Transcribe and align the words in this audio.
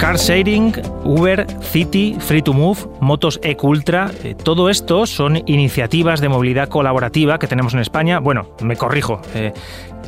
Car 0.00 0.16
sharing, 0.16 0.72
Uber, 1.04 1.46
City, 1.60 2.16
Free 2.20 2.40
to 2.40 2.54
Move, 2.54 2.88
Motos 3.00 3.38
e 3.42 3.54
Ultra, 3.60 4.10
eh, 4.24 4.34
todo 4.34 4.70
esto 4.70 5.04
son 5.04 5.42
iniciativas 5.44 6.22
de 6.22 6.30
movilidad 6.30 6.70
colaborativa 6.70 7.38
que 7.38 7.46
tenemos 7.46 7.74
en 7.74 7.80
España. 7.80 8.18
Bueno, 8.18 8.48
me 8.62 8.76
corrijo, 8.76 9.20
eh, 9.34 9.52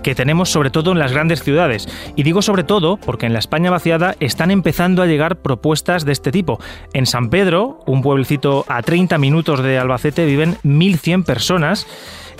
que 0.02 0.14
tenemos 0.14 0.48
sobre 0.48 0.70
todo 0.70 0.92
en 0.92 0.98
las 0.98 1.12
grandes 1.12 1.42
ciudades. 1.42 1.86
Y 2.16 2.22
digo 2.22 2.40
sobre 2.40 2.64
todo 2.64 2.96
porque 2.96 3.26
en 3.26 3.34
la 3.34 3.38
España 3.38 3.70
vaciada 3.70 4.16
están 4.18 4.50
empezando 4.50 5.02
a 5.02 5.06
llegar 5.06 5.36
propuestas 5.36 6.06
de 6.06 6.12
este 6.12 6.32
tipo. 6.32 6.58
En 6.94 7.04
San 7.04 7.28
Pedro, 7.28 7.80
un 7.84 8.00
pueblecito 8.00 8.64
a 8.68 8.80
30 8.80 9.18
minutos 9.18 9.62
de 9.62 9.78
Albacete, 9.78 10.24
viven 10.24 10.56
1.100 10.64 11.24
personas 11.24 11.86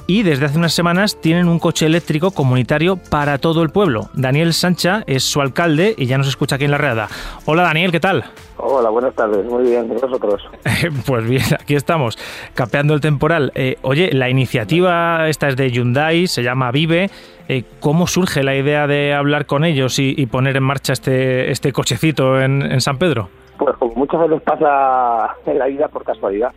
y 0.07 0.23
desde 0.23 0.47
hace 0.47 0.59
unas 0.59 0.73
semanas 0.73 1.21
tienen 1.21 1.49
un 1.49 1.59
coche 1.59 1.87
eléctrico 1.87 2.31
comunitario 2.31 2.97
para 2.97 3.39
todo 3.39 3.63
el 3.63 3.71
pueblo. 3.71 4.09
Daniel 4.15 4.53
Sancha 4.53 5.05
es 5.07 5.25
su 5.25 5.41
alcalde 5.41 5.95
y 5.97 6.07
ya 6.07 6.19
nos 6.19 6.29
escucha 6.29 6.57
aquí 6.57 6.65
en 6.65 6.71
la 6.71 6.79
redada. 6.79 7.09
Hola 7.47 7.63
Daniel, 7.63 7.93
¿qué 7.93 8.01
tal? 8.01 8.25
Hola, 8.57 8.91
buenas 8.91 9.15
tardes. 9.15 9.45
Muy 9.47 9.65
bien, 9.65 9.87
¿y 9.91 10.01
vosotros? 10.01 10.41
pues 11.07 11.29
bien, 11.29 11.43
aquí 11.59 11.75
estamos, 11.75 12.17
capeando 12.55 12.95
el 12.95 13.01
temporal. 13.01 13.51
Eh, 13.55 13.77
oye, 13.83 14.11
la 14.13 14.29
iniciativa 14.29 15.29
esta 15.29 15.49
es 15.49 15.57
de 15.57 15.71
Hyundai, 15.71 16.27
se 16.27 16.43
llama 16.43 16.71
Vive. 16.71 17.11
Eh, 17.49 17.65
¿Cómo 17.81 18.07
surge 18.07 18.43
la 18.43 18.55
idea 18.55 18.87
de 18.87 19.15
hablar 19.15 19.47
con 19.47 19.65
ellos 19.65 19.99
y, 19.99 20.27
poner 20.27 20.57
en 20.57 20.63
marcha 20.63 20.93
este, 20.93 21.51
este 21.51 21.73
cochecito 21.73 22.41
en, 22.41 22.81
San 22.81 22.99
Pedro? 22.99 23.29
Pues 23.59 23.77
como 23.77 23.95
muchas 23.95 24.21
veces 24.21 24.41
pasa 24.43 25.37
en 25.47 25.59
la 25.59 25.67
vida 25.67 25.89
por 25.89 26.05
casualidad. 26.05 26.53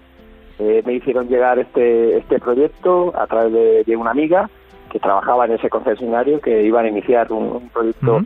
Eh, 0.57 0.81
me 0.85 0.93
hicieron 0.93 1.27
llegar 1.27 1.59
este, 1.59 2.17
este 2.17 2.39
proyecto 2.39 3.11
a 3.15 3.27
través 3.27 3.85
de, 3.85 3.97
una 3.97 4.11
amiga 4.11 4.49
que 4.89 4.99
trabajaba 4.99 5.45
en 5.45 5.53
ese 5.53 5.69
concesionario 5.69 6.39
que 6.39 6.63
iban 6.63 6.85
a 6.85 6.89
iniciar 6.89 7.31
un, 7.31 7.69
proyecto 7.69 8.21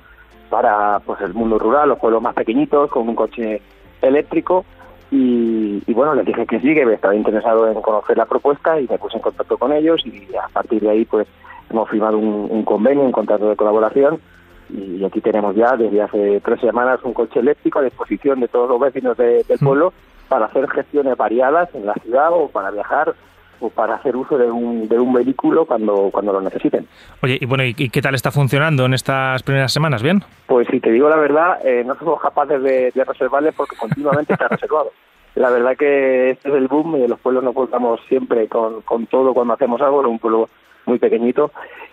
para 0.49 0.99
pues 0.99 1.19
el 1.21 1.33
mundo 1.33 1.57
rural, 1.57 1.89
los 1.89 1.99
pueblos 1.99 2.21
más 2.21 2.35
pequeñitos, 2.35 2.89
con 2.91 3.09
un 3.09 3.15
coche 3.15 3.61
eléctrico. 4.01 4.65
Y, 5.11 5.81
bueno, 5.91 6.13
les 6.13 6.25
dije 6.25 6.45
que 6.45 6.59
sí, 6.59 6.75
que 6.75 6.83
estaba 6.93 7.15
interesado 7.15 7.67
en 7.67 7.81
conocer 7.81 8.15
la 8.15 8.27
propuesta 8.27 8.79
y 8.79 8.87
me 8.87 8.99
puse 8.99 9.17
en 9.17 9.23
contacto 9.23 9.57
con 9.57 9.73
ellos 9.73 10.05
y 10.05 10.27
a 10.35 10.47
partir 10.49 10.81
de 10.81 10.89
ahí 10.91 11.05
pues 11.05 11.27
hemos 11.71 11.89
firmado 11.89 12.19
un, 12.19 12.63
convenio, 12.63 13.03
un 13.03 13.11
contrato 13.11 13.49
de 13.49 13.55
colaboración. 13.55 14.19
Y 14.69 15.03
aquí 15.03 15.19
tenemos 15.19 15.55
ya 15.55 15.75
desde 15.75 15.99
hace 15.99 16.41
tres 16.41 16.59
semanas 16.59 16.99
un 17.03 17.13
coche 17.13 17.39
eléctrico 17.39 17.79
a 17.79 17.83
disposición 17.83 18.39
de 18.39 18.47
todos 18.47 18.69
los 18.69 18.79
vecinos 18.79 19.17
del 19.17 19.43
pueblo 19.59 19.93
para 20.29 20.45
hacer 20.45 20.69
gestiones 20.69 21.17
variadas 21.17 21.69
en 21.73 21.85
la 21.85 21.93
ciudad 21.95 22.31
o 22.31 22.47
para 22.47 22.71
viajar 22.71 23.13
o 23.59 23.69
para 23.69 23.95
hacer 23.95 24.15
uso 24.15 24.37
de 24.37 24.49
un, 24.49 24.87
de 24.87 24.97
un 24.97 25.11
vehículo 25.11 25.65
cuando, 25.65 26.09
cuando 26.11 26.31
lo 26.31 26.39
necesiten. 26.39 26.87
Oye, 27.21 27.37
y 27.41 27.45
bueno, 27.45 27.65
¿y 27.65 27.73
qué 27.73 28.01
tal 28.01 28.15
está 28.15 28.31
funcionando 28.31 28.85
en 28.85 28.93
estas 28.93 29.43
primeras 29.43 29.73
semanas? 29.73 30.01
¿Bien? 30.01 30.23
Pues 30.47 30.67
si 30.71 30.79
te 30.79 30.91
digo 30.91 31.09
la 31.09 31.17
verdad, 31.17 31.59
eh, 31.65 31.83
no 31.85 31.95
somos 31.95 32.21
capaces 32.21 32.63
de, 32.63 32.91
de 32.91 33.03
reservarle 33.03 33.51
porque 33.51 33.75
continuamente 33.75 34.31
está 34.31 34.47
reservado. 34.49 34.91
La 35.35 35.49
verdad 35.49 35.75
que 35.75 36.31
este 36.31 36.49
es 36.49 36.55
el 36.55 36.67
boom 36.67 36.95
y 36.97 37.07
los 37.07 37.19
pueblos 37.19 37.43
nos 37.43 37.53
contamos 37.53 37.99
siempre 38.07 38.47
con, 38.47 38.81
con 38.81 39.07
todo 39.07 39.33
cuando 39.33 39.55
hacemos 39.55 39.81
algo, 39.81 40.01
en 40.01 40.07
un 40.07 40.19
pueblo 40.19 40.49
muy 40.85 40.99
pequeñito 40.99 41.51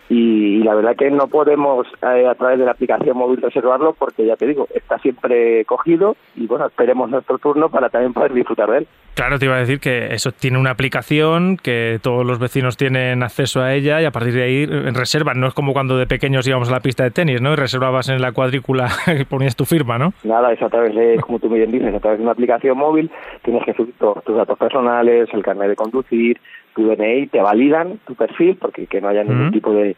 y, 0.08 0.62
la 0.62 0.74
verdad 0.74 0.96
que 0.96 1.10
no 1.10 1.28
podemos 1.28 1.86
eh, 2.02 2.26
a 2.26 2.34
través 2.34 2.58
de 2.58 2.64
la 2.64 2.72
aplicación 2.72 3.16
móvil 3.16 3.40
reservarlo 3.40 3.94
porque 3.98 4.26
ya 4.26 4.36
te 4.36 4.46
digo, 4.46 4.68
está 4.74 4.98
siempre 4.98 5.64
cogido 5.64 6.16
y 6.36 6.46
bueno, 6.46 6.66
esperemos 6.66 7.10
nuestro 7.10 7.38
turno 7.38 7.68
para 7.68 7.88
también 7.88 8.12
poder 8.12 8.32
disfrutar 8.32 8.70
de 8.70 8.78
él. 8.78 8.88
Claro, 9.14 9.38
te 9.38 9.46
iba 9.46 9.54
a 9.54 9.60
decir 9.60 9.80
que 9.80 10.12
eso 10.12 10.30
tiene 10.30 10.58
una 10.58 10.70
aplicación 10.70 11.56
que 11.56 11.98
todos 12.02 12.26
los 12.26 12.38
vecinos 12.38 12.76
tienen 12.76 13.22
acceso 13.22 13.62
a 13.62 13.72
ella 13.72 14.02
y 14.02 14.04
a 14.04 14.10
partir 14.10 14.34
de 14.34 14.42
ahí 14.42 14.62
eh, 14.64 14.90
reservan, 14.92 15.40
no 15.40 15.46
es 15.46 15.54
como 15.54 15.72
cuando 15.72 15.96
de 15.96 16.06
pequeños 16.06 16.46
íbamos 16.46 16.68
a 16.68 16.72
la 16.72 16.80
pista 16.80 17.04
de 17.04 17.10
tenis, 17.10 17.40
¿no? 17.40 17.52
Y 17.52 17.56
reservabas 17.56 18.08
en 18.10 18.20
la 18.20 18.32
cuadrícula 18.32 18.88
y 19.20 19.24
ponías 19.24 19.56
tu 19.56 19.64
firma, 19.64 19.98
¿no? 19.98 20.12
Nada, 20.22 20.52
es 20.52 20.62
a 20.62 20.68
través 20.68 20.94
de, 20.94 21.18
como 21.20 21.38
tú 21.38 21.48
bien 21.48 21.72
dices, 21.72 21.94
a 21.94 22.00
través 22.00 22.18
de 22.18 22.24
una 22.24 22.32
aplicación 22.32 22.76
móvil 22.76 23.10
tienes 23.42 23.64
que 23.64 23.72
subir 23.72 23.94
todos 23.98 24.22
tus 24.22 24.36
datos 24.36 24.58
personales, 24.58 25.28
el 25.32 25.42
carnet 25.42 25.70
de 25.70 25.76
conducir, 25.76 26.38
tu 26.74 26.86
DNI, 26.86 27.28
te 27.28 27.40
validan 27.40 27.98
tu 28.06 28.14
perfil 28.14 28.58
porque 28.60 28.86
que 28.86 29.00
no 29.00 29.08
haya 29.08 29.24
ningún 29.24 29.50
tipo 29.50 29.72
de, 29.72 29.95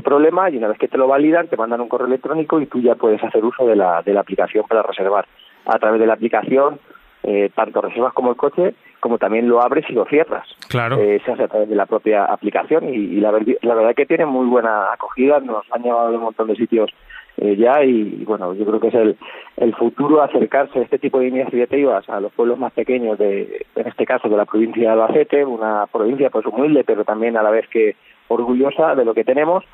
problema 0.00 0.48
y 0.48 0.56
una 0.56 0.68
vez 0.68 0.78
que 0.78 0.88
te 0.88 0.96
lo 0.96 1.06
validan 1.06 1.48
te 1.48 1.56
mandan 1.56 1.80
un 1.80 1.88
correo 1.88 2.06
electrónico 2.06 2.60
y 2.60 2.66
tú 2.66 2.80
ya 2.80 2.94
puedes 2.94 3.22
hacer 3.22 3.44
uso 3.44 3.66
de 3.66 3.76
la, 3.76 4.02
de 4.02 4.14
la 4.14 4.20
aplicación 4.20 4.64
para 4.66 4.82
reservar. 4.82 5.26
A 5.66 5.78
través 5.78 6.00
de 6.00 6.06
la 6.06 6.14
aplicación, 6.14 6.78
eh, 7.22 7.50
tanto 7.54 7.80
reservas 7.80 8.12
como 8.14 8.30
el 8.30 8.36
coche, 8.36 8.74
como 9.00 9.18
también 9.18 9.48
lo 9.48 9.60
abres 9.60 9.84
y 9.88 9.92
lo 9.92 10.06
cierras. 10.06 10.48
Claro. 10.68 10.96
Eh, 10.98 11.20
se 11.24 11.32
hace 11.32 11.42
a 11.42 11.48
través 11.48 11.68
de 11.68 11.76
la 11.76 11.86
propia 11.86 12.24
aplicación 12.24 12.88
y, 12.88 13.20
la, 13.20 13.32
la 13.62 13.74
verdad 13.74 13.94
que 13.94 14.06
tiene 14.06 14.24
muy 14.24 14.46
buena 14.46 14.92
acogida, 14.92 15.40
nos 15.40 15.64
han 15.70 15.82
llevado 15.82 16.08
a 16.08 16.10
un 16.10 16.22
montón 16.22 16.48
de 16.48 16.56
sitios 16.56 16.90
eh, 17.38 17.56
ya 17.56 17.82
y, 17.82 18.24
bueno, 18.24 18.52
yo 18.54 18.64
creo 18.66 18.78
que 18.78 18.88
es 18.88 18.94
el, 18.94 19.16
el 19.56 19.74
futuro 19.74 20.22
acercarse 20.22 20.78
a 20.78 20.82
este 20.82 20.98
tipo 20.98 21.18
de 21.18 21.28
iniciativas 21.28 22.08
a 22.08 22.20
los 22.20 22.32
pueblos 22.32 22.58
más 22.58 22.72
pequeños 22.72 23.18
de, 23.18 23.66
en 23.74 23.86
este 23.86 24.04
caso 24.04 24.28
de 24.28 24.36
la 24.36 24.44
provincia 24.44 24.82
de 24.82 24.88
Albacete, 24.88 25.44
una 25.44 25.86
provincia 25.86 26.28
pues 26.28 26.44
humilde 26.46 26.84
pero 26.84 27.04
también 27.04 27.36
a 27.36 27.42
la 27.42 27.50
vez 27.50 27.66
que 27.68 27.96
orgullosa 28.28 28.94
de 28.94 29.04
lo 29.04 29.14
que 29.14 29.24
tenemos 29.24 29.64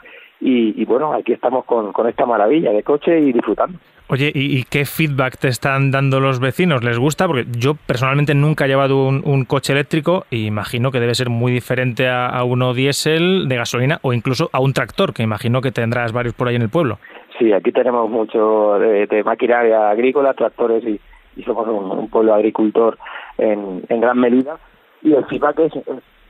y, 0.41 0.84
bueno, 0.84 1.12
aquí 1.14 1.32
estamos 1.32 1.64
con, 1.64 1.92
con, 1.92 2.09
esta 2.09 2.25
maravilla 2.25 2.70
de 2.70 2.84
coche 2.84 3.19
y 3.19 3.32
disfrutando. 3.32 3.76
Oye, 4.09 4.31
¿y, 4.32 4.62
qué 4.64 4.84
feedback 4.84 5.36
te 5.36 5.48
están 5.48 5.91
dando 5.91 6.20
los 6.20 6.38
vecinos? 6.38 6.84
¿Les 6.84 6.97
gusta? 6.97 7.26
Porque 7.26 7.44
yo 7.58 7.75
personalmente 7.75 8.34
nunca 8.34 8.64
he 8.64 8.69
llevado 8.69 9.08
un, 9.08 9.44
coche 9.47 9.72
eléctrico 9.72 10.26
y 10.31 10.47
imagino 10.47 10.92
que 10.92 11.00
debe 11.00 11.16
ser 11.16 11.28
muy 11.28 11.50
diferente 11.50 12.08
a, 12.08 12.28
a 12.28 12.44
uno 12.44 12.72
diésel 12.72 13.48
de 13.48 13.56
gasolina 13.56 13.98
o 14.03 14.12
incluso 14.12 14.48
a 14.53 14.60
un 14.60 14.72
tractor, 14.72 15.12
que 15.12 15.25
imagino 15.25 15.60
que 15.60 15.72
tendrás 15.72 16.12
varios 16.12 16.34
por 16.34 16.47
ahí 16.47 16.54
en 16.54 16.62
el 16.62 16.70
pueblo. 16.70 16.98
Sí, 17.38 17.53
aquí 17.53 17.70
tenemos 17.70 18.10
mucho 18.10 18.78
de, 18.78 19.22
maquinaria 19.25 19.91
agrícola, 19.91 20.34
tractores 20.34 20.82
y, 20.84 21.00
somos 21.44 21.69
un, 21.69 22.08
pueblo 22.08 22.34
agricultor 22.34 22.98
en, 23.38 23.82
gran 23.88 24.19
medida. 24.19 24.58
Y 25.03 25.12
el 25.12 25.25
feedback 25.26 25.60
es, 25.60 25.72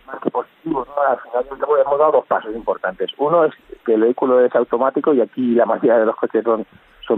más 0.08 0.20
que 0.20 0.30
positivo. 0.30 0.86
¿no? 0.86 1.02
Al 1.02 1.18
final 1.18 1.44
hemos 1.80 1.98
dado 1.98 2.12
dos 2.12 2.26
pasos 2.26 2.54
importantes. 2.54 3.10
Uno 3.18 3.44
es 3.44 3.52
que 3.84 3.94
el 3.94 4.00
vehículo 4.00 4.40
es 4.40 4.54
automático 4.54 5.12
y 5.14 5.20
aquí 5.20 5.54
la 5.54 5.66
mayoría 5.66 5.98
de 5.98 6.06
los 6.06 6.16
coches 6.16 6.44
son, 6.44 6.66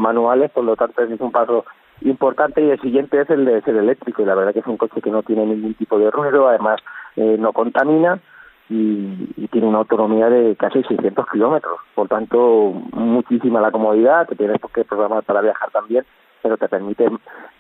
manuales, 0.01 0.51
por 0.53 0.65
lo 0.65 0.77
tanto 0.77 1.03
es 1.03 1.21
un 1.21 1.33
paso 1.33 1.65
importante 2.03 2.63
y 2.63 2.71
el 2.71 2.81
siguiente 2.81 3.21
es 3.21 3.29
el 3.31 3.45
de 3.45 3.61
ser 3.63 3.77
eléctrico 3.77 4.23
y 4.23 4.25
la 4.25 4.37
verdad 4.37 4.53
que 4.53 4.61
es 4.61 4.67
un 4.67 4.77
coche 4.77 5.03
que 5.03 5.11
no 5.11 5.23
tiene 5.23 5.45
ningún 5.45 5.75
tipo 5.75 5.99
de 5.99 6.11
ruido, 6.11 6.49
además 6.49 6.81
eh, 7.17 7.37
no 7.39 7.53
contamina 7.53 8.21
y, 8.69 9.49
tiene 9.51 9.67
una 9.67 9.79
autonomía 9.79 10.31
de 10.31 10.55
casi 10.55 10.83
600 10.85 11.27
kilómetros. 11.29 11.81
Por 11.95 12.07
tanto, 12.07 12.73
muchísima 12.93 13.61
la 13.61 13.73
comodidad, 13.73 14.29
que 14.29 14.37
tienes 14.37 14.59
que 14.73 14.85
programar 14.85 15.25
para 15.25 15.41
viajar 15.41 15.71
también, 15.73 16.05
pero 16.43 16.57
te 16.57 16.69
permite 16.69 17.09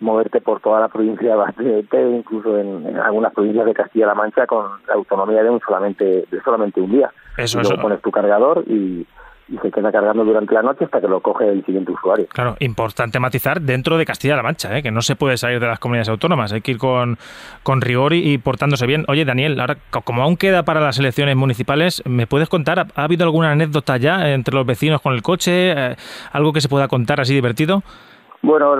moverte 0.00 0.40
por 0.40 0.60
toda 0.60 0.80
la 0.80 0.88
provincia 0.88 1.36
de 1.56 2.16
incluso 2.16 2.58
en, 2.58 2.96
algunas 2.96 3.32
provincias 3.32 3.66
de 3.66 3.74
Castilla-La 3.74 4.14
Mancha, 4.14 4.46
con 4.46 4.66
la 4.86 4.94
autonomía 4.94 5.42
de 5.42 5.50
un 5.50 5.60
solamente 5.60 6.26
de 6.30 6.40
solamente 6.42 6.80
un 6.80 6.92
día. 6.92 7.10
Eso, 7.36 7.60
Luego 7.60 7.80
pones 7.80 8.00
tu 8.00 8.10
cargador 8.10 8.64
y, 8.66 9.06
y 9.50 9.58
se 9.58 9.70
queda 9.70 9.90
cargando 9.90 10.24
durante 10.24 10.54
la 10.54 10.62
noche 10.62 10.84
hasta 10.84 11.00
que 11.00 11.08
lo 11.08 11.20
coge 11.20 11.48
el 11.48 11.64
siguiente 11.64 11.90
usuario. 11.92 12.26
Claro, 12.28 12.56
importante 12.60 13.18
matizar 13.18 13.60
dentro 13.60 13.98
de 13.98 14.06
Castilla-La 14.06 14.42
Mancha, 14.42 14.76
¿eh? 14.76 14.82
que 14.82 14.90
no 14.90 15.02
se 15.02 15.16
puede 15.16 15.36
salir 15.36 15.58
de 15.58 15.66
las 15.66 15.78
comunidades 15.80 16.08
autónomas, 16.08 16.52
hay 16.52 16.60
que 16.60 16.72
ir 16.72 16.78
con, 16.78 17.18
con 17.62 17.80
rigor 17.80 18.12
y, 18.14 18.38
portándose 18.38 18.86
bien. 18.86 19.04
Oye, 19.08 19.24
Daniel, 19.24 19.58
ahora 19.60 19.76
como 19.90 20.22
aún 20.22 20.36
queda 20.36 20.62
para 20.62 20.80
las 20.80 20.98
elecciones 20.98 21.34
municipales, 21.36 22.02
¿me 22.06 22.26
puedes 22.26 22.48
contar, 22.48 22.86
ha, 22.94 23.02
habido 23.02 23.24
alguna 23.24 23.50
anécdota 23.50 23.96
ya 23.96 24.30
entre 24.30 24.54
los 24.54 24.64
vecinos 24.64 25.00
con 25.00 25.14
el 25.14 25.22
coche? 25.22 25.72
Eh, 25.72 25.96
¿Algo 26.32 26.52
que 26.52 26.60
se 26.60 26.68
pueda 26.68 26.86
contar 26.86 27.20
así 27.20 27.34
divertido? 27.34 27.82
Bueno, 28.42 28.74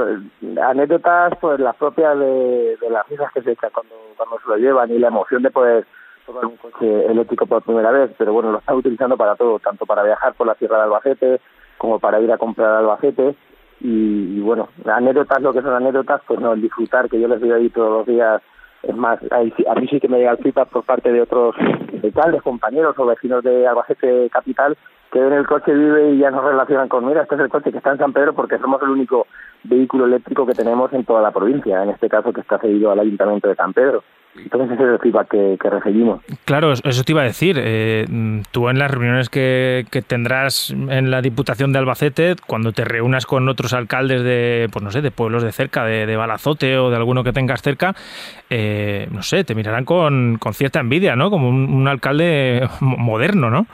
anécdotas, 0.62 1.34
pues 1.41 1.60
las 1.60 1.76
propias 1.76 2.19
de, 2.19 2.79
las 2.90 3.08
risas 3.08 3.31
que 3.32 3.43
se 3.43 3.52
echan 3.52 3.70
cuando, 3.75 3.94
cuando 4.17 4.38
se 4.40 4.49
lo 4.49 4.56
llevan 4.56 4.90
y 4.90 4.99
la 4.99 5.08
emoción 5.08 5.43
de 5.43 5.50
poder 5.50 5.87
un 6.29 6.56
coche 6.56 7.06
eléctrico 7.06 7.46
por 7.46 7.62
primera 7.62 7.90
vez, 7.90 8.11
pero 8.17 8.32
bueno, 8.32 8.52
lo 8.52 8.58
está 8.58 8.75
utilizando 8.75 9.17
para 9.17 9.37
todo, 9.37 9.58
tanto 9.58 9.87
para 9.87 10.02
viajar 10.02 10.34
por 10.34 10.46
la 10.46 10.55
Sierra 10.55 10.76
de 10.79 10.82
Albacete 10.84 11.40
como 11.79 11.99
para 11.99 12.20
ir 12.20 12.31
a 12.31 12.38
comprar 12.38 12.70
a 12.70 12.79
Albacete. 12.79 13.34
Y, 13.81 14.40
bueno, 14.40 14.69
anécdotas, 14.84 15.40
lo 15.40 15.55
que 15.55 15.62
son 15.62 15.73
anécdotas, 15.73 16.20
pues 16.26 16.38
no, 16.38 16.52
el 16.52 16.61
disfrutar, 16.61 17.08
que 17.08 17.19
yo 17.19 17.26
les 17.26 17.40
doy 17.40 17.52
ahí 17.52 17.70
todos 17.70 17.90
los 17.90 18.06
días, 18.06 18.43
es 18.82 18.97
más, 18.97 19.21
a 19.31 19.41
mí 19.75 19.88
sí 19.88 20.00
que 20.00 20.09
me 20.09 20.19
llega 20.19 20.32
el 20.32 20.38
feedback 20.38 20.69
por 20.69 20.85
parte 20.85 21.12
de 21.12 21.23
otros 21.23 21.55
alcaldes, 22.03 22.43
compañeros 22.43 22.99
o 22.99 23.06
vecinos 23.06 23.43
de 23.44 23.67
Albacete 23.67 24.31
Capital, 24.31 24.77
que 25.12 25.21
ven 25.21 25.32
el 25.32 25.47
coche 25.47 25.75
vive 25.75 26.12
y 26.12 26.19
ya 26.19 26.31
nos 26.31 26.44
relacionan 26.44 26.88
con, 26.88 27.05
mira, 27.05 27.23
este 27.23 27.35
es 27.35 27.41
el 27.41 27.49
coche 27.49 27.73
que 27.73 27.79
está 27.79 27.93
en 27.93 27.99
San 27.99 28.12
Pedro 28.12 28.35
porque 28.35 28.59
somos 28.59 28.81
el 28.82 28.91
único 28.91 29.27
vehículo 29.65 30.06
eléctrico 30.06 30.47
que 30.47 30.55
tenemos 30.55 30.93
en 30.93 31.05
toda 31.05 31.21
la 31.21 31.32
provincia, 31.32 31.82
en 31.82 31.91
este 31.91 32.09
caso 32.09 32.32
que 32.32 32.41
está 32.41 32.59
cedido 32.59 32.91
al 32.91 33.00
Ayuntamiento 33.00 33.49
de 33.49 33.56
San 33.56 33.73
Pedro 33.73 34.03
Entonces 34.37 34.71
ese 34.73 34.85
es 34.85 34.91
el 34.91 34.99
feedback 35.00 35.29
que, 35.29 35.71
recibimos. 35.71 36.23
Claro, 36.44 36.73
eso 36.73 37.05
te 37.05 37.12
iba 37.12 37.23
a 37.23 37.25
decir. 37.25 37.56
Eh, 37.59 38.06
tú 38.53 38.69
en 38.69 38.79
las 38.79 38.91
reuniones 38.91 39.29
que, 39.29 39.85
tendrás 40.06 40.71
en 40.71 41.11
la 41.11 41.21
Diputación 41.21 41.73
de 41.73 41.81
Albacete, 41.81 42.37
cuando 42.47 42.73
te 42.73 42.85
reúnas 42.85 43.27
con 43.27 43.49
otros 43.49 43.73
alcaldes 43.73 44.23
de, 44.23 44.69
pues 44.73 44.85
no 44.85 44.91
sé, 44.91 45.03
de 45.03 45.11
pueblos 45.11 45.43
de 45.43 45.53
cerca, 45.53 45.85
de, 45.85 46.17
Balazote 46.17 46.79
o 46.79 46.91
de 46.91 46.97
alguno 46.97 47.25
que 47.25 47.32
tengas 47.32 47.62
cerca, 47.62 47.94
eh, 48.50 49.09
no 49.11 49.23
sé, 49.23 49.43
te 49.43 49.55
mirarán 49.55 49.85
con, 49.85 50.38
cierta 50.53 50.81
envidia, 50.81 51.17
¿no? 51.17 51.31
Como 51.31 51.49
un, 51.49 51.88
alcalde 51.88 52.69
moderno, 52.81 53.50
¿no? 53.50 53.67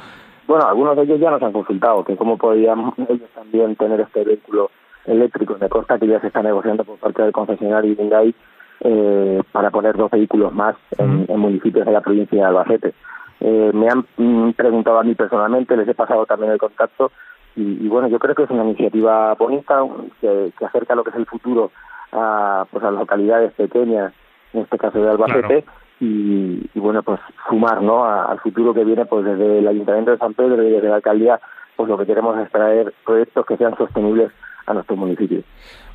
Bueno, 0.47 0.67
algunos 0.67 0.97
de 0.97 1.03
ellos 1.03 1.21
ya 1.21 1.31
nos 1.31 1.43
han 1.43 1.53
consultado, 1.53 2.05
que 2.05 2.17
cómo 2.17 2.39
podían 2.39 2.95
ellos 3.09 3.29
también 3.35 3.77
tener 3.77 4.01
este 4.01 4.25
vehículo 4.25 4.71
eléctrico. 5.05 5.57
Me 5.61 5.69
consta 5.69 5.99
que 5.99 6.07
ya 6.07 6.21
se 6.21 6.29
está 6.29 6.43
negociando 6.43 6.85
por 6.85 6.99
parte 6.99 7.23
del 7.23 7.33
concesionario 7.33 7.95
Hyundai 7.95 8.35
eh, 8.81 9.43
para 9.53 9.71
poner 9.71 9.97
dos 9.97 10.11
vehículos 10.11 10.53
más 10.53 10.77
en, 10.99 11.27
municipios 11.39 11.87
de 11.87 11.93
la 11.93 12.01
provincia 12.01 12.39
de 12.39 12.45
Albacete. 12.45 12.95
Eh, 13.41 13.71
me 13.75 13.89
han 13.89 14.05
mm, 14.17 14.53
preguntado 14.53 14.99
a 14.99 15.03
mí 15.03 15.15
personalmente, 15.15 15.77
les 15.77 15.89
he 15.89 15.95
pasado 15.95 16.27
también 16.27 16.53
el 16.53 16.59
contacto 16.59 17.13
y, 17.57 17.89
bueno, 17.89 18.09
yo 18.09 18.19
creo 18.19 18.35
que 18.35 18.43
es 18.43 18.51
una 18.51 18.65
iniciativa 18.65 19.33
bonita 19.35 19.83
que, 20.21 20.53
acerca 20.63 20.95
lo 20.95 21.05
que 21.05 21.11
es 21.11 21.17
el 21.17 21.25
futuro 21.25 21.71
a, 22.13 22.67
pues 22.71 22.85
a 22.85 22.91
las 22.91 23.01
localidades 23.01 23.53
pequeñas, 23.55 24.13
en 24.53 24.61
este 24.61 24.77
caso 24.77 24.99
de 24.99 25.09
Albacete, 25.09 25.65
y, 25.99 26.69
bueno, 26.75 27.03
pues 27.03 27.19
sumar 27.49 27.81
¿no? 27.81 28.05
al 28.05 28.39
futuro 28.41 28.75
que 28.75 28.85
viene 28.85 29.07
pues 29.07 29.25
desde 29.25 29.61
el 29.61 29.69
Ayuntamiento 29.69 30.11
de 30.11 30.19
San 30.19 30.35
Pedro 30.35 30.63
y 30.63 30.71
desde 30.71 30.89
la 30.91 30.97
Alcaldía, 30.97 31.41
pues 31.77 31.89
lo 31.89 31.97
que 31.97 32.05
queremos 32.05 32.39
es 32.39 32.51
traer 32.51 32.93
proyectos 33.07 33.47
que 33.47 33.57
sean 33.57 33.77
sostenibles 33.79 34.31
a 34.67 34.75
nuestro 34.75 34.97
municipio. 34.97 35.43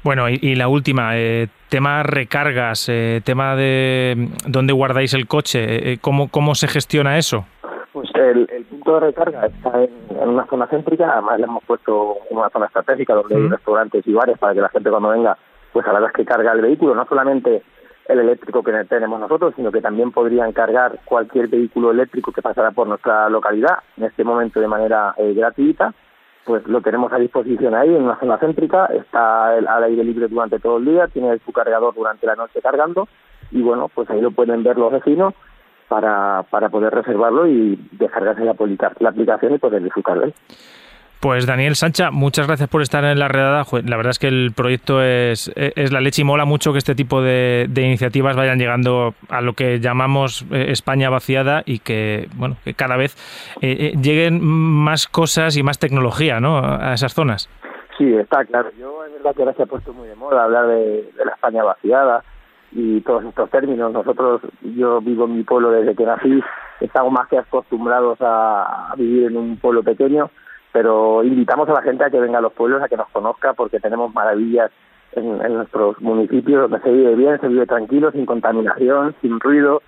Bueno, 0.04 0.30
y, 0.30 0.56
la 0.56 0.68
última, 0.68 1.18
eh, 1.18 1.48
tema 1.72 2.04
recargas, 2.04 2.90
eh, 2.90 3.22
tema 3.24 3.56
de 3.56 4.30
dónde 4.48 4.74
guardáis 4.74 5.14
el 5.14 5.26
coche, 5.26 5.64
eh, 5.64 5.94
eh, 5.94 5.98
¿cómo, 6.02 6.28
¿cómo 6.30 6.54
se 6.54 6.68
gestiona 6.68 7.18
eso? 7.18 7.46
Pues 7.94 8.10
el, 8.16 8.48
punto 8.70 8.96
de 8.96 9.00
recarga 9.00 9.46
está 9.46 9.84
en, 9.84 10.28
una 10.28 10.46
zona 10.48 10.68
céntrica, 10.68 11.14
además 11.14 11.40
le 11.40 11.46
hemos 11.46 11.64
puesto 11.64 12.18
una 12.30 12.50
zona 12.50 12.66
estratégica 12.66 13.14
donde 13.14 13.36
hay 13.36 13.48
restaurantes 13.48 14.06
y 14.06 14.12
bares 14.12 14.38
para 14.38 14.54
que 14.54 14.62
la 14.62 14.70
gente 14.70 14.90
cuando 14.90 15.10
venga, 15.10 15.38
pues 15.72 15.88
a 15.88 15.94
la 15.94 16.00
vez 16.00 16.12
que 16.14 16.26
carga 16.26 16.52
el 16.52 16.62
vehículo, 16.62 16.94
no 16.94 17.06
solamente 17.06 17.62
el 18.08 18.20
eléctrico 18.20 18.64
que 18.64 18.74
tenemos 18.90 19.20
nosotros, 19.20 19.54
sino 19.56 19.72
que 19.72 19.82
también 19.82 20.12
podrían 20.12 20.52
cargar 20.52 21.00
cualquier 21.06 21.48
vehículo 21.48 21.92
eléctrico 21.92 22.32
que 22.32 22.42
pasará 22.42 22.72
por 22.72 22.88
nuestra 22.88 23.30
localidad, 23.30 23.78
en 23.98 24.06
este 24.06 24.24
momento 24.24 24.60
de 24.60 24.68
manera 24.68 25.14
gratuita, 25.18 25.94
pues 26.46 26.66
lo 26.68 26.82
tenemos 26.82 27.12
a 27.14 27.18
disposición 27.18 27.76
ahí 27.76 27.90
en 27.90 28.04
una 28.04 28.20
zona 28.20 28.38
céntrica, 28.38 28.86
está 28.88 29.50
al 29.50 29.84
aire 29.84 30.04
libre 30.04 30.28
durante 30.28 30.60
todo 30.60 30.78
el 30.78 30.86
día, 30.86 31.08
tiene 31.08 31.40
su 31.46 31.52
cargador 31.52 31.94
durante 31.94 32.26
la 32.26 32.36
noche 32.36 32.62
cargando 32.62 33.08
y 33.52 33.62
bueno, 33.62 33.90
pues 33.94 34.10
ahí 34.10 34.22
lo 34.22 34.32
pueden 34.32 34.64
ver 34.64 34.78
los 34.78 34.92
vecinos 34.92 35.34
para, 35.88 36.44
para 36.50 36.70
poder 36.70 36.94
reservarlo 36.94 37.48
y 37.48 37.78
descargarse 37.92 38.46
la, 38.46 38.56
la 39.00 39.10
aplicación 39.10 39.54
y 39.54 39.58
poder 39.58 39.84
disfrutar 39.84 40.32
pues 41.22 41.46
Daniel 41.46 41.76
Sancha, 41.76 42.10
muchas 42.10 42.48
gracias 42.48 42.68
por 42.68 42.82
estar 42.82 43.06
en 43.06 43.20
la 43.20 43.28
redada. 43.28 43.64
La 43.86 43.96
verdad 43.96 44.10
es 44.10 44.18
que 44.18 44.28
el 44.28 44.54
proyecto 44.56 45.04
es, 45.04 45.52
es 45.56 45.94
la 45.94 46.02
leche 46.02 46.24
y 46.24 46.26
mola 46.26 46.46
mucho 46.46 46.72
que 46.72 46.80
este 46.80 46.96
tipo 46.96 47.22
de, 47.22 47.70
iniciativas 47.76 48.36
vayan 48.36 48.58
llegando 48.58 49.14
a 49.30 49.42
lo 49.42 49.54
que 49.54 49.80
llamamos 49.80 50.44
eh, 50.52 50.72
España 50.72 51.12
vaciada 51.12 51.62
y 51.64 51.78
que, 51.78 52.28
bueno, 52.36 52.56
que 52.64 52.74
cada 52.74 52.98
vez 52.98 53.16
eh, 53.62 53.92
eh, 53.94 53.98
lleguen 54.02 54.44
más 54.44 55.08
cosas 55.08 55.56
y 55.58 55.64
más 55.64 55.78
tecnología 55.78 56.40
¿no? 56.40 56.58
a 56.58 56.94
esas 56.96 57.14
zonas. 57.14 57.48
Sí, 58.00 58.16
está 58.16 58.44
claro. 58.46 58.72
Yo 58.80 59.06
es 59.06 59.14
verdad 59.14 59.36
que 59.36 59.44
ahora 59.44 59.54
se 59.54 59.62
ha 59.62 59.68
puesto 59.68 59.94
muy 59.94 60.08
de 60.08 60.16
moda 60.16 60.44
hablar 60.44 60.66
de, 60.66 61.08
la 61.24 61.34
España 61.34 61.64
vaciada 61.64 62.24
y 62.72 63.00
todos 63.02 63.26
estos 63.26 63.48
términos. 63.52 63.94
Nosotros, 63.94 64.42
yo 64.64 65.00
vivo 65.02 65.26
en 65.26 65.38
mi 65.38 65.44
pueblo 65.44 65.70
desde 65.70 65.94
que 65.94 66.04
nací, 66.04 66.42
estamos 66.80 67.12
más 67.14 67.28
que 67.28 67.38
acostumbrados 67.38 68.18
a 68.22 68.92
vivir 68.98 69.26
en 69.26 69.38
un 69.38 69.58
pueblo 69.58 69.84
pequeño 69.84 70.32
pero 70.72 71.24
invitamos 71.24 71.68
a 71.70 71.74
la 71.74 71.82
gente 71.82 72.04
a 72.04 72.10
que 72.10 72.20
venga 72.20 72.38
a 72.38 72.42
los 72.42 72.54
pueblos, 72.54 72.82
a 72.82 72.88
que 72.88 72.98
nos 72.98 73.10
conozca, 73.10 73.54
porque 73.54 73.80
tenemos 73.80 74.14
maravillas 74.14 74.72
en, 75.14 75.38
nuestros 75.54 76.00
municipios 76.02 76.70
donde 76.70 76.84
se 76.84 76.92
vive 76.92 77.16
bien, 77.16 77.40
se 77.40 77.48
vive 77.48 77.66
tranquilo, 77.66 78.12
sin 78.12 78.26
contaminación, 78.26 79.16
sin 79.22 79.40
ruido, 79.40 79.82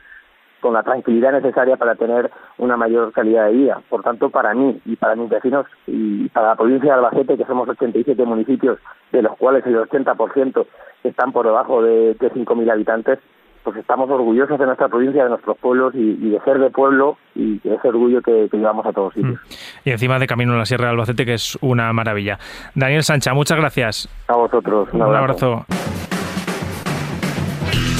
con 0.59 0.74
la 0.74 0.83
tranquilidad 0.83 1.33
necesaria 1.33 1.75
para 1.75 1.95
tener 1.95 2.31
una 2.57 2.77
mayor 2.77 3.12
calidad 3.12 3.47
de 3.47 3.53
vida. 3.53 3.81
Por 3.89 4.01
tanto, 4.01 4.30
para 4.30 4.53
mí 4.53 4.80
y 4.85 4.95
para 4.95 5.15
mis 5.15 5.30
vecinos 5.30 5.65
y 5.88 6.30
para 6.30 6.50
la 6.50 6.56
provincia 6.56 6.94
de 6.94 7.00
Albacete, 7.00 7.38
que 7.38 7.45
somos 7.45 7.68
87 7.68 8.25
municipios, 8.25 8.79
de 9.12 9.21
los 9.21 9.36
cuales 9.38 9.65
el 9.65 9.75
80% 9.75 10.65
están 11.03 11.33
por 11.33 11.45
debajo 11.45 11.83
de, 11.83 12.13
de 12.13 12.31
5.000 12.31 12.71
habitantes, 12.71 13.19
pues 13.63 13.77
estamos 13.77 14.10
orgullosos 14.10 14.60
de 14.60 14.65
nuestra 14.65 14.89
provincia, 14.89 15.24
de 15.24 15.30
nuestros 15.30 15.57
pueblos 15.57 15.94
y, 15.95 16.30
de 16.30 16.39
ser 16.42 16.60
de 16.60 16.69
pueblo 16.69 17.18
y 17.33 17.60
ese 17.63 17.88
orgullo 17.88 18.21
que, 18.21 18.50
llevamos 18.51 18.86
a 18.86 18.92
todos 18.92 19.13
sitios. 19.13 19.36
Mm. 19.36 19.88
Y 19.89 19.92
encima 19.92 20.19
de 20.19 20.27
camino 20.27 20.54
a 20.54 20.57
la 20.57 20.65
Sierra 20.65 20.86
de 20.86 20.92
Albacete, 20.92 21.25
que 21.25 21.36
es 21.36 21.57
una 21.62 21.92
maravilla. 21.94 22.38
Daniel 22.75 23.04
Sancha, 23.04 23.33
muchas 23.33 23.57
gracias. 23.57 24.10
A 24.27 24.36
vosotros. 24.36 24.89
Un 24.92 25.01
abrazo. 25.01 25.65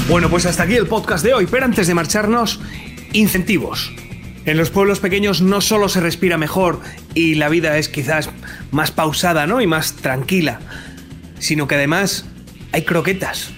Bueno, 0.10 0.28
pues 0.30 0.46
hasta 0.46 0.64
aquí 0.64 0.76
el 0.76 0.88
podcast 0.88 1.26
de 1.26 1.34
hoy, 1.34 1.48
pero 1.50 1.66
antes 1.66 1.88
de 1.88 1.96
marcharnos, 1.96 2.62
incentivos. 3.14 3.96
En 4.46 4.58
los 4.58 4.70
pueblos 4.70 5.00
pequeños 5.00 5.42
no 5.42 5.62
solo 5.62 5.88
se 5.88 6.02
respira 6.02 6.38
mejor 6.38 6.80
y 7.14 7.36
la 7.36 7.48
vida 7.48 7.78
es 7.78 7.88
quizás 7.88 8.30
más 8.72 8.92
pausada, 8.92 9.48
¿no? 9.48 9.62
Y 9.62 9.68
más 9.68 9.96
tranquila, 9.96 10.60
sino 11.40 11.68
que 11.70 11.76
además 11.76 12.30
hay 12.74 12.84
croquetas. 12.84 13.54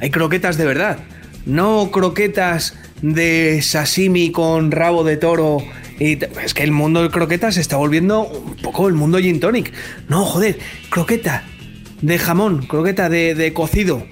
Hay 0.00 0.10
croquetas 0.10 0.58
de 0.58 0.66
verdad 0.66 0.98
no 1.46 1.90
croquetas 1.90 2.74
de 3.02 3.60
sashimi 3.62 4.32
con 4.32 4.70
rabo 4.70 5.04
de 5.04 5.16
toro. 5.16 5.58
Y 5.98 6.18
es 6.44 6.54
que 6.54 6.62
el 6.62 6.72
mundo 6.72 7.02
de 7.02 7.10
croquetas 7.10 7.54
se 7.54 7.60
está 7.60 7.76
volviendo 7.76 8.22
un 8.22 8.56
poco 8.56 8.88
el 8.88 8.94
mundo 8.94 9.18
gin 9.18 9.40
tonic. 9.40 9.72
No, 10.08 10.24
joder, 10.24 10.58
croqueta 10.90 11.44
de 12.02 12.18
jamón, 12.18 12.66
croqueta 12.66 13.08
de, 13.08 13.52
cocido. 13.54 14.06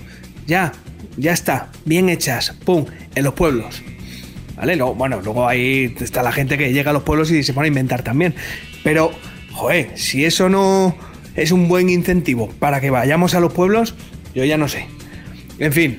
Ya, 0.47 0.73
ya 1.17 1.33
está, 1.33 1.71
bien 1.85 2.09
hechas, 2.09 2.55
pum, 2.65 2.87
en 3.15 3.25
los 3.25 3.35
pueblos. 3.35 3.83
¿Vale? 4.57 4.77
bueno, 4.77 5.21
luego 5.23 5.47
ahí 5.47 5.95
está 6.01 6.23
la 6.23 6.33
gente 6.33 6.57
que 6.57 6.73
llega 6.73 6.91
a 6.91 6.95
los 6.95 7.03
pueblos 7.03 7.31
y 7.31 7.43
se 7.43 7.53
pone 7.53 7.67
a 7.67 7.69
inventar 7.69 8.03
también. 8.03 8.35
Pero, 8.83 9.13
joder, 9.53 9.91
si 9.97 10.25
eso 10.25 10.49
no 10.49 10.97
es 11.35 11.53
un 11.53 11.69
buen 11.69 11.91
incentivo 11.91 12.49
para 12.59 12.81
que 12.81 12.91
vayamos 12.91 13.35
a 13.35 13.41
los 13.41 13.53
pueblos, 13.53 13.95
yo 14.35 14.45
ya 14.45 14.57
no 14.57 14.69
sé. 14.69 14.87
En 15.59 15.73
fin, 15.73 15.99